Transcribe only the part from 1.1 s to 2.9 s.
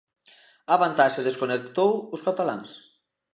desconectou os cataláns.